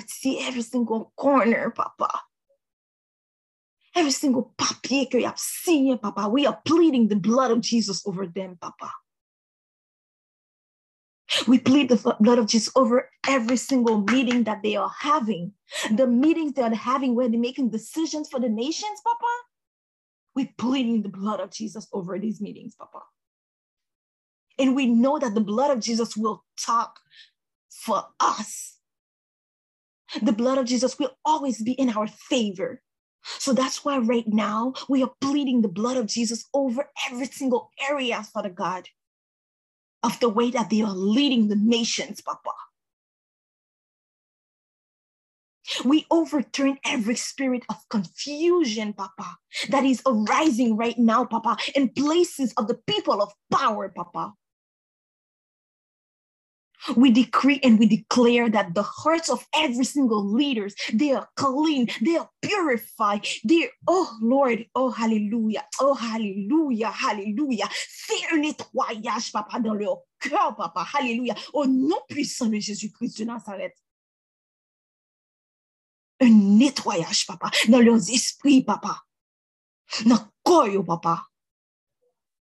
see 0.08 0.40
every 0.40 0.62
single 0.62 1.12
corner, 1.18 1.70
Papa. 1.72 2.22
Every 3.96 4.12
single 4.12 4.54
papier 4.58 5.06
que 5.06 5.24
have 5.24 5.38
seen, 5.38 5.98
Papa. 5.98 6.30
We 6.30 6.48
are 6.48 6.60
pleading 6.66 7.10
the 7.10 7.16
blood 7.16 7.52
of 7.52 7.62
Jesus 7.62 8.02
over 8.08 8.26
them, 8.26 8.58
Papa. 8.60 8.92
We 11.48 11.60
plead 11.60 11.90
the 11.90 12.16
blood 12.20 12.40
of 12.40 12.48
Jesus 12.48 12.72
over 12.76 13.10
every 13.28 13.58
single 13.58 14.02
meeting 14.02 14.44
that 14.44 14.62
they 14.64 14.76
are 14.76 14.92
having. 15.00 15.54
The 15.92 16.08
meetings 16.08 16.54
they 16.54 16.62
are 16.62 16.74
having 16.74 17.16
where 17.16 17.28
they're 17.28 17.40
making 17.40 17.70
decisions 17.70 18.30
for 18.30 18.40
the 18.40 18.50
nations, 18.50 19.02
Papa. 19.04 19.53
We're 20.36 20.50
pleading 20.58 21.02
the 21.02 21.10
blood 21.10 21.40
of 21.40 21.52
Jesus 21.52 21.88
over 21.94 22.18
these 22.20 22.42
meetings, 22.42 22.76
Papa. 22.76 23.02
And 24.60 24.76
we 24.76 24.88
know 24.88 25.20
that 25.20 25.34
the 25.34 25.42
blood 25.42 25.72
of 25.72 25.80
Jesus 25.80 26.16
will 26.16 26.44
talk 26.60 27.00
for 27.70 28.06
us. 28.20 28.78
The 30.22 30.32
blood 30.32 30.58
of 30.58 30.66
Jesus 30.66 31.00
will 31.00 31.12
always 31.26 31.62
be 31.62 31.72
in 31.72 31.90
our 31.90 32.08
favor. 32.08 32.82
So 33.24 33.54
that's 33.54 33.86
why 33.86 33.98
right 33.98 34.28
now 34.28 34.74
we 34.90 35.02
are 35.02 35.12
pleading 35.22 35.62
the 35.62 35.70
blood 35.70 35.98
of 35.98 36.08
Jesus 36.08 36.46
over 36.54 36.90
every 37.10 37.28
single 37.28 37.72
area, 37.90 38.22
Father 38.24 38.50
God 38.50 38.88
of 40.04 40.20
the 40.20 40.30
way 40.30 40.52
that 40.52 40.70
they 40.70 40.82
are 40.82 40.94
leading 40.94 41.48
the 41.48 41.56
nations, 41.56 42.22
Papa. 42.22 42.52
We 45.86 46.06
overturn 46.12 46.78
every 46.86 47.16
spirit 47.16 47.64
of 47.70 47.78
confusion, 47.90 48.94
Papa, 48.94 49.38
that 49.70 49.84
is 49.84 50.02
arising 50.06 50.78
right 50.78 50.98
now, 50.98 51.26
Papa, 51.26 51.58
in 51.76 51.90
places 51.90 52.54
of 52.58 52.68
the 52.68 52.76
people 52.88 53.22
of 53.22 53.32
power, 53.52 53.90
Papa. 53.90 54.34
We 56.98 57.12
decree 57.12 57.62
and 57.64 57.80
we 57.80 57.86
declare 57.86 58.50
that 58.50 58.74
the 58.76 58.84
hearts 58.84 59.30
of 59.30 59.46
every 59.56 59.86
single 59.86 60.26
leaders, 60.26 60.76
they 60.92 61.14
are 61.14 61.30
clean, 61.38 61.88
they 62.02 62.18
are 62.18 62.30
purified. 62.42 63.26
They, 63.46 63.70
oh 63.88 64.18
Lord, 64.22 64.66
oh 64.76 64.92
hallelujah, 64.92 65.64
oh 65.80 65.94
hallelujah, 65.94 66.92
hallelujah. 66.92 67.70
Fais 67.72 68.26
un 68.34 68.42
nettoyage, 68.42 69.32
papa, 69.32 69.60
dans 69.60 69.76
leur 69.76 70.02
cœur, 70.20 70.56
papa, 70.58 70.86
hallelujah. 70.94 71.36
Oh, 71.54 71.64
Au 71.64 71.68
nom 71.68 72.02
puissant 72.10 72.48
de 72.48 72.60
Jésus-Christ 72.60 73.18
de 73.20 73.26
Nazareth. 73.26 73.83
Un 76.22 76.30
nettoyage, 76.30 77.26
papa, 77.26 77.50
dans 77.68 77.80
leurs 77.80 78.10
esprits, 78.10 78.64
papa. 78.64 79.04
Dans 80.06 80.16
le 80.16 80.22
corps, 80.44 80.86
papa. 80.86 81.28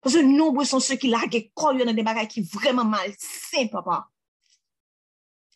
Parce 0.00 0.14
que 0.14 0.20
nombreux 0.20 0.64
sont 0.64 0.80
ceux 0.80 0.96
qui 0.96 1.08
larguent 1.08 1.50
corps 1.54 1.74
dans 1.74 1.92
des 1.92 2.02
bagages 2.02 2.28
qui 2.28 2.42
vraiment 2.42 2.84
malsains, 2.84 3.66
papa. 3.70 4.08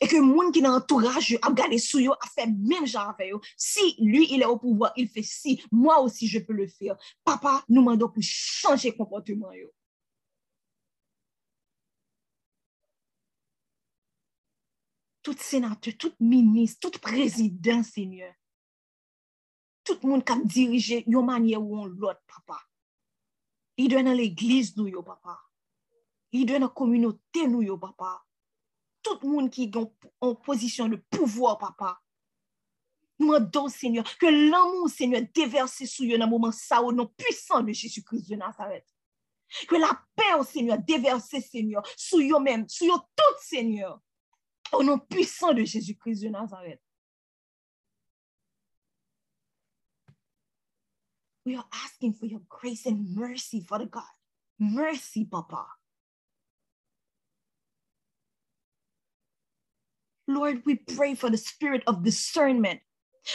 et 0.01 0.09
que 0.09 0.17
le 0.17 0.23
monde 0.23 0.53
qui 0.53 0.59
est 0.59 0.63
dans 0.63 0.73
l'entourage 0.73 1.39
a 1.41 1.53
gardé 1.53 1.79
sous 1.79 2.01
yo, 2.01 2.13
a 2.13 2.27
fait 2.35 2.47
même 2.47 2.87
genre 2.87 3.11
avec 3.11 3.31
yo. 3.31 3.41
Si 3.57 3.97
lui, 3.99 4.27
il 4.31 4.43
est 4.43 4.47
au 4.47 4.59
pouvoir, 4.59 4.93
il 4.97 5.09
fait 5.09 5.23
si, 5.23 5.63
moi 5.73 6.01
aussi, 6.01 6.27
je 6.27 6.39
peux 6.41 6.53
le 6.53 6.67
faire. 6.67 6.97
Papa, 7.25 7.65
nous 7.69 7.81
demandons 7.81 8.09
pour 8.09 8.23
changer 8.23 8.95
comportement 8.95 9.53
yo. 9.53 9.73
Tout 15.25 15.37
sénateur, 15.37 15.95
tout 15.99 16.15
ministre, 16.21 16.89
tout 16.89 17.01
président, 17.01 17.83
Seigneur. 17.83 18.33
Tout 19.83 19.99
le 20.05 20.09
monde 20.09 20.25
qui 20.25 20.33
a 20.33 20.37
dirigé 20.37 21.05
une 21.09 21.25
manière 21.25 21.61
ou 21.61 21.87
l'autre, 21.87 22.23
papa. 22.29 22.63
Il 23.77 23.89
doit 23.89 24.05
dans 24.05 24.13
l'église, 24.13 24.77
nous, 24.77 25.03
papa. 25.03 25.41
Il 26.31 26.47
doit 26.47 26.61
dans 26.61 26.67
la 26.67 26.73
communauté, 26.73 27.49
nous, 27.49 27.77
papa 27.77 28.25
tout 29.05 29.19
le 29.23 29.29
monde 29.29 29.51
qui 29.51 29.65
est 29.65 29.77
en 30.21 30.35
position 30.35 30.89
de 30.89 30.97
pouvoir, 30.97 31.59
papa. 31.59 32.01
Nous 33.21 33.29
demandons, 33.29 33.69
Seigneur, 33.69 34.05
que 34.19 34.27
l'amour, 34.27 34.89
Seigneur, 34.89 35.23
déverse 35.33 35.85
sur 35.85 36.05
eux 36.05 36.19
dans 36.19 36.25
le 36.25 36.31
moment 36.31 36.51
ça, 36.51 36.83
au 36.83 36.91
nom 36.91 37.07
puissant 37.07 37.63
de 37.63 37.73
Jésus-Christ 37.73 38.29
de 38.29 38.35
Nazareth. 38.35 38.87
Que 39.69 39.77
la 39.77 40.03
paix, 40.17 40.43
Seigneur, 40.45 40.79
déverse, 40.79 41.29
Seigneur, 41.29 41.87
sur 41.97 42.19
eux-mêmes, 42.19 42.69
sur 42.69 42.93
eux 42.93 42.99
tout, 43.15 43.41
Seigneur, 43.41 44.01
au 44.77 44.83
nom 44.83 44.99
puissant 44.99 45.53
de 45.53 45.65
Jésus-Christ 45.65 46.23
de 46.23 46.29
Nazareth. 46.29 46.81
We 51.45 51.57
are 51.57 51.67
asking 51.85 52.15
for 52.15 52.27
your 52.27 52.41
grace 52.49 52.87
and 52.87 53.15
mercy, 53.15 53.61
Father 53.61 53.87
God. 53.87 54.03
Mercy, 54.59 55.25
Papa. 55.25 55.67
Lord, 60.27 60.63
we 60.65 60.77
pray 60.77 61.15
for 61.15 61.29
the 61.29 61.37
spirit 61.37 61.83
of 61.87 62.03
discernment. 62.03 62.81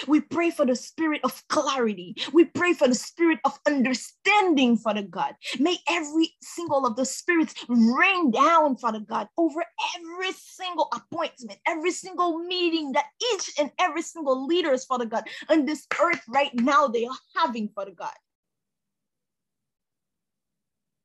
We 0.08 0.22
pray 0.22 0.50
for 0.52 0.66
the 0.66 0.76
spirit 0.76 1.22
of 1.24 1.44
clarity. 1.48 2.16
We 2.34 2.46
pray 2.46 2.74
for 2.74 2.88
the 2.88 2.96
spirit 2.96 3.40
of 3.46 3.60
understanding, 3.66 4.78
Father 4.78 5.04
God. 5.04 5.36
May 5.60 5.78
every 5.88 6.36
single 6.42 6.86
of 6.86 6.96
the 6.96 7.06
spirits 7.06 7.54
rain 7.68 8.32
down, 8.32 8.78
Father 8.78 9.00
God, 9.00 9.28
over 9.38 9.64
every 9.98 10.32
single 10.34 10.90
appointment, 10.94 11.60
every 11.68 11.92
single 11.92 12.40
meeting 12.40 12.94
that 12.94 13.06
each 13.34 13.52
and 13.60 13.72
every 13.80 14.02
single 14.02 14.46
leaders, 14.46 14.86
Father 14.86 15.06
God, 15.06 15.24
on 15.50 15.66
this 15.66 15.86
earth 16.02 16.22
right 16.28 16.54
now 16.54 16.88
they 16.88 17.06
are 17.06 17.18
having, 17.36 17.70
Father 17.70 17.92
God. 17.92 18.14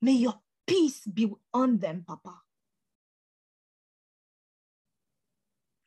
May 0.02 0.12
your 0.12 0.38
peace 0.66 1.00
be 1.06 1.30
on 1.52 1.78
them, 1.78 2.04
Papa. 2.06 2.34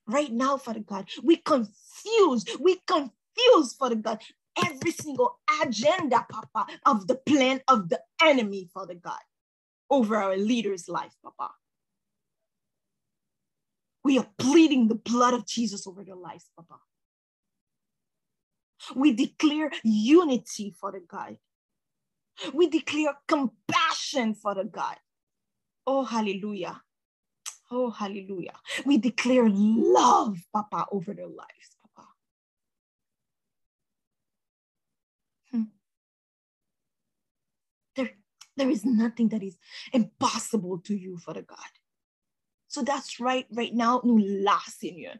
Right 0.08 0.32
now, 0.32 0.58
Father 0.58 0.82
God. 0.82 1.10
We 1.24 1.38
confuse, 1.38 2.46
we 2.60 2.82
confuse, 2.88 3.74
Father 3.80 3.96
God, 3.96 4.22
every 4.65 4.91
single 4.91 5.39
agenda, 5.63 6.26
Papa, 6.32 6.67
of 6.86 7.08
the 7.08 7.15
plan 7.15 7.62
of 7.67 7.89
the 7.89 8.02
enemy, 8.24 8.70
Father 8.74 8.96
God, 8.96 9.20
over 9.89 10.17
our 10.17 10.38
leaders' 10.38 10.89
life, 10.89 11.13
Papa. 11.24 11.52
We 14.04 14.20
are 14.20 14.28
pleading 14.39 14.89
the 14.89 14.96
blood 14.96 15.34
of 15.36 15.48
Jesus 15.48 15.88
over 15.88 16.04
their 16.04 16.15
lives, 16.15 16.46
Papa. 16.58 16.80
We 18.96 19.13
declare 19.13 19.72
unity, 19.84 20.76
Father 20.80 21.02
God. 21.08 21.38
We 22.54 22.70
declare 22.70 23.17
compassion, 23.28 24.36
Father 24.36 24.65
God. 24.65 24.98
Oh, 25.88 26.06
hallelujah. 26.06 26.82
Oh, 27.69 27.89
hallelujah. 27.89 28.53
We 28.86 28.97
declare 28.97 29.49
love, 29.49 30.38
Papa, 30.53 30.86
over 30.91 31.13
their 31.13 31.27
lives, 31.27 31.75
Papa. 31.82 32.08
Hmm. 35.51 35.63
There, 37.95 38.12
there 38.56 38.69
is 38.69 38.86
nothing 38.86 39.30
that 39.30 39.43
is 39.43 39.58
impossible 39.91 40.80
to 40.86 40.95
you, 40.95 41.17
Father 41.17 41.41
God. 41.41 41.58
So 42.69 42.84
that's 42.84 43.19
right, 43.19 43.45
right 43.51 43.73
now, 43.73 44.01
nous 44.03 44.19
là, 44.19 44.60
Seigneur. 44.67 45.15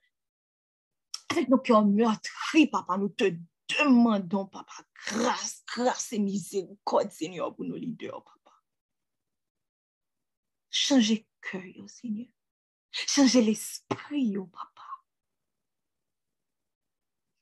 Avec 1.29 1.49
nos 1.49 1.57
cœurs 1.57 1.86
meurtris, 1.86 2.67
papa, 2.67 2.97
nous 2.97 3.10
te 3.10 3.36
demandons, 3.67 4.45
papa, 4.45 4.73
grâce, 5.07 5.63
grâce 5.67 6.13
et 6.13 6.19
miséricorde, 6.19 7.12
Seigneur, 7.12 7.53
pour 7.53 7.65
nos 7.65 7.75
leaders, 7.75 8.23
papa. 8.23 8.55
Changez 10.69 11.27
cœur, 11.41 11.62
Seigneur. 11.88 12.27
Changez 12.91 13.41
l'esprit, 13.41 14.36
papa. 14.52 14.84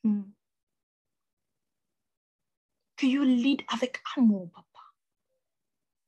Hmm. 0.03 0.23
Que 2.95 3.05
you 3.05 3.23
lead 3.23 3.61
avec 3.67 4.01
amour, 4.15 4.49
papa. 4.51 4.93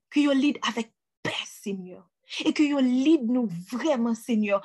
Que 0.09 0.19
you 0.19 0.31
lead 0.31 0.59
avec 0.61 0.93
paix, 1.21 1.31
Seigneur. 1.45 2.09
Et 2.45 2.53
que 2.53 2.63
you 2.63 2.79
lead 2.79 3.23
nous 3.23 3.47
vraiment, 3.47 4.15
Seigneur, 4.15 4.61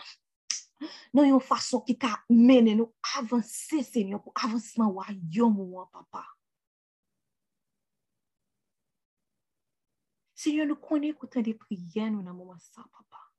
dans 1.15 1.23
une 1.23 1.41
façon 1.41 1.81
qui 1.81 1.97
t'a 1.97 2.23
mené 2.29 2.75
nous 2.75 2.93
avancer, 3.19 3.83
Seigneur, 3.83 4.23
pour 4.23 4.33
avancement 4.37 4.91
royaume, 4.91 5.87
papa. 5.93 6.27
Seigneur, 10.35 10.67
nous 10.67 10.77
connaissons 10.77 11.41
des 11.41 11.55
prières 11.55 12.11
nous 12.11 12.23
dans 12.23 12.35
moment 12.35 12.59
ça, 12.59 12.83
papa. 12.93 13.32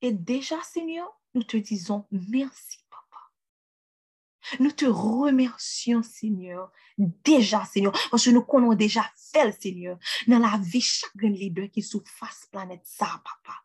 Et 0.00 0.12
déjà, 0.12 0.62
Seigneur, 0.62 1.08
nous 1.34 1.42
te 1.42 1.56
disons 1.56 2.06
merci, 2.10 2.78
papa. 2.88 4.58
Nous 4.60 4.72
te 4.72 4.86
remercions, 4.86 6.02
Seigneur, 6.02 6.72
déjà, 6.96 7.64
Seigneur, 7.64 7.92
parce 8.10 8.24
que 8.24 8.30
nous 8.30 8.44
connaissons 8.44 8.74
déjà 8.74 9.10
fait, 9.16 9.52
Seigneur, 9.60 9.98
dans 10.26 10.38
la 10.38 10.58
vie 10.58 10.80
chaque 10.80 11.10
leader 11.16 11.70
qui 11.70 11.82
sous 11.82 12.02
face 12.04 12.46
planète 12.50 12.84
ça, 12.84 13.22
papa. 13.24 13.64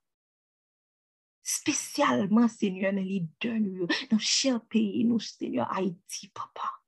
Spécialement, 1.44 2.48
Seigneur, 2.48 2.94
dans 2.94 2.98
les 2.98 3.04
leader, 3.04 3.60
nous, 3.60 3.88
dans 4.10 4.20
cher 4.20 4.62
pays, 4.66 5.04
nous, 5.06 5.20
Seigneur, 5.20 5.72
Haïti, 5.72 6.30
papa. 6.30 6.82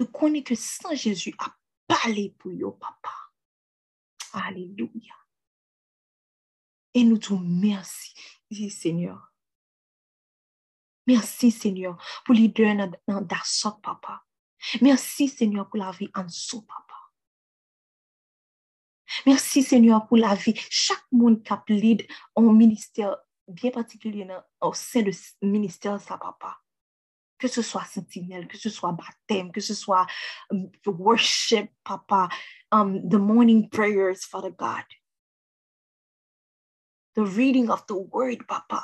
Nous 0.00 0.06
connaissons 0.06 0.44
que 0.44 0.54
sans 0.54 0.94
Jésus 0.94 1.34
a 1.38 1.54
parlé 1.86 2.34
pour 2.38 2.50
eux, 2.50 2.76
papa. 2.78 3.14
Alléluia. 4.32 5.14
Et 6.94 7.04
nous 7.04 7.18
te 7.18 7.32
remercions, 7.32 8.14
Seigneur. 8.70 9.34
Merci, 11.06 11.50
Seigneur, 11.50 12.02
pour 12.24 12.34
deux 12.34 12.64
dans 13.06 13.20
Dassok, 13.20 13.82
papa. 13.82 14.24
Merci, 14.80 15.28
Seigneur, 15.28 15.68
pour 15.68 15.78
la 15.78 15.90
vie 15.90 16.10
en 16.14 16.24
dessous, 16.24 16.62
papa. 16.62 16.94
Merci, 19.26 19.62
Seigneur, 19.62 20.06
pour 20.06 20.16
la 20.16 20.34
vie. 20.34 20.54
Chaque 20.70 21.04
monde 21.12 21.42
qui 21.42 21.52
a 21.52 21.62
lead 21.68 22.06
en 22.34 22.52
ministère, 22.52 23.16
bien 23.46 23.70
particulier 23.70 24.26
au 24.60 24.72
sein 24.72 25.02
de 25.02 25.12
ministère, 25.42 26.00
ça, 26.00 26.16
papa. 26.16 26.58
Que 27.38 27.48
ce 27.48 27.60
soit 27.60 27.84
sentinelle, 27.84 28.48
que 28.48 28.56
ce 28.56 28.70
soit 28.70 28.92
baptême, 28.92 29.52
que 29.52 29.60
ce 29.60 29.74
soit 29.74 30.06
um, 30.50 30.70
worship, 30.86 31.70
papa, 31.82 32.28
um, 32.72 33.06
the 33.08 33.18
morning 33.18 33.68
prayers, 33.68 34.24
Father 34.24 34.50
God. 34.50 34.84
The 37.14 37.24
reading 37.24 37.70
of 37.70 37.86
the 37.86 37.96
word, 37.96 38.46
papa. 38.48 38.82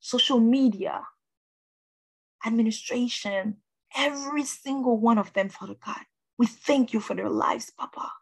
Social 0.00 0.40
media, 0.40 1.02
administration, 2.44 3.56
every 3.96 4.44
single 4.44 4.98
one 4.98 5.18
of 5.18 5.32
them, 5.32 5.48
Father 5.48 5.76
God. 5.84 6.02
We 6.38 6.46
thank 6.46 6.92
you 6.92 7.00
for 7.00 7.14
their 7.14 7.28
lives, 7.28 7.72
Papa. 7.76 8.12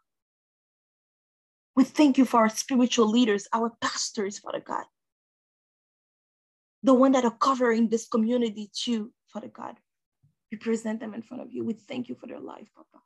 We 1.75 1.83
thank 1.83 2.17
you 2.17 2.25
for 2.25 2.39
our 2.39 2.49
spiritual 2.49 3.07
leaders, 3.07 3.47
our 3.53 3.71
pastors, 3.79 4.39
Father 4.39 4.61
God. 4.65 4.85
The 6.81 6.93
one 6.93 7.11
that 7.11 7.25
are 7.25 7.37
covering 7.37 7.89
this 7.89 8.07
community 8.07 8.71
too, 8.73 9.11
Father 9.27 9.49
God. 9.49 9.75
We 10.51 10.57
present 10.57 10.99
them 10.99 11.13
in 11.13 11.21
front 11.21 11.43
of 11.43 11.51
you. 11.51 11.63
We 11.63 11.73
thank 11.73 12.09
you 12.09 12.15
for 12.15 12.25
their 12.25 12.39
life, 12.39 12.67
Papa. 12.75 13.03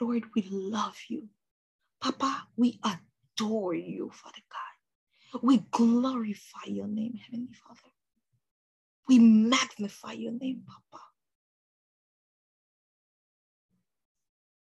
Lord, 0.00 0.24
we 0.34 0.46
love 0.50 0.98
you. 1.08 1.28
Papa, 2.00 2.48
we 2.56 2.80
adore 2.84 3.74
you, 3.74 4.10
Father 4.12 4.42
God. 4.50 5.40
We 5.42 5.58
glorify 5.70 6.66
your 6.66 6.86
name, 6.86 7.14
Heavenly 7.14 7.54
Father. 7.54 7.92
We 9.08 9.18
magnify 9.18 10.12
your 10.12 10.32
name, 10.32 10.62
Papa. 10.66 11.02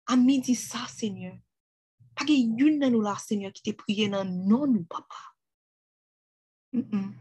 Ami 0.09 0.41
di 0.41 0.55
sa, 0.55 0.85
Seigneur. 0.87 1.39
Pa 2.15 2.25
yon 2.27 2.79
nan 2.79 2.91
nou 2.91 3.01
la, 3.01 3.15
Seigneur, 3.15 3.53
ki 3.55 3.63
te 3.63 3.73
priye 3.77 4.09
nan 4.11 4.27
non 4.47 4.67
nou, 4.67 4.85
Papa. 4.89 5.35
Mm 6.73 6.83
-mm. 6.83 7.13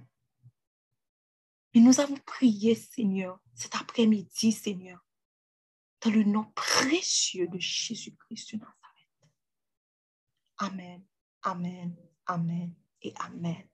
Mais 1.75 1.81
nous 1.81 2.01
avons 2.01 2.18
prié, 2.27 2.75
Seigneur, 2.75 3.38
cet 3.55 3.77
après-midi, 3.77 4.53
Seigneur, 4.53 4.99
dans 6.03 6.11
le 6.11 6.25
nom 6.25 6.45
précieux 6.55 7.49
de 7.49 7.59
Jésus-Christ 7.59 8.55
de 8.55 8.61
Nazareth. 8.61 9.35
Amen, 10.59 11.05
Amen, 11.43 11.97
Amen 12.27 12.75
et 13.03 13.15
Amen. 13.19 13.69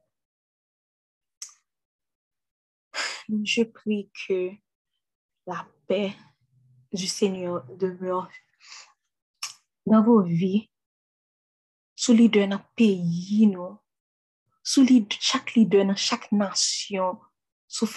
Je 3.44 3.62
prie 3.64 4.10
que 4.26 4.52
la 5.46 5.66
paix 5.88 6.14
du 6.92 7.06
Seigneur 7.06 7.64
demeure 7.76 8.30
dans 9.84 10.02
vos 10.02 10.22
vies, 10.22 10.70
sous 11.94 12.12
leader 12.12 12.48
dans 12.48 12.64
pays, 12.76 13.46
nous, 13.46 13.78
sous 14.62 14.86
chaque 15.20 15.54
leader 15.54 15.86
dans 15.86 15.96
chaque 15.96 16.30
nation, 16.32 17.20
sous 17.68 17.88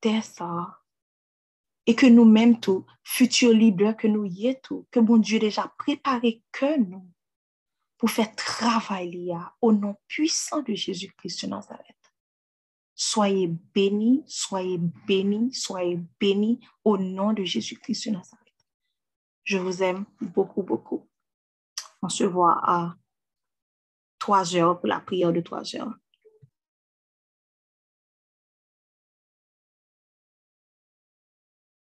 terre 0.00 0.24
ça. 0.24 0.81
Et 1.86 1.94
que 1.94 2.06
nous-mêmes, 2.06 2.60
tout, 2.60 2.86
futurs 3.02 3.52
leaders 3.52 3.96
que 3.96 4.06
nous 4.06 4.24
y 4.24 4.56
tout, 4.62 4.86
que 4.90 5.00
mon 5.00 5.16
Dieu 5.16 5.38
déjà 5.38 5.72
préparé 5.78 6.42
que 6.52 6.78
nous, 6.78 7.08
pour 7.98 8.10
faire 8.10 8.34
travailler 8.34 9.36
au 9.60 9.72
nom 9.72 9.96
puissant 10.08 10.62
de 10.62 10.74
Jésus-Christ 10.74 11.44
de 11.44 11.50
Nazareth. 11.50 11.96
Soyez 12.94 13.46
bénis, 13.46 14.22
soyez 14.26 14.78
bénis, 15.06 15.54
soyez 15.54 16.00
bénis 16.20 16.60
au 16.84 16.98
nom 16.98 17.32
de 17.32 17.44
Jésus-Christ 17.44 18.08
de 18.08 18.14
Nazareth. 18.14 18.42
Je 19.44 19.58
vous 19.58 19.82
aime 19.82 20.04
beaucoup, 20.20 20.62
beaucoup. 20.62 21.08
On 22.02 22.08
se 22.08 22.24
voit 22.24 22.60
à 22.62 22.96
trois 24.18 24.54
heures 24.56 24.78
pour 24.78 24.88
la 24.88 25.00
prière 25.00 25.32
de 25.32 25.40
trois 25.40 25.74
heures. 25.76 25.94